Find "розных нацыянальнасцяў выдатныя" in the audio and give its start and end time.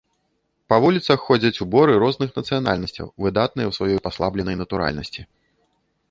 2.03-3.67